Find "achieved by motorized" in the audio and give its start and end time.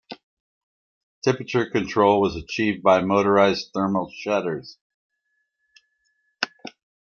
2.35-3.69